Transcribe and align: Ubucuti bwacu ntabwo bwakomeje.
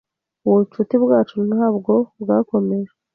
Ubucuti 0.47 0.95
bwacu 1.03 1.37
ntabwo 1.49 1.93
bwakomeje. 2.21 2.93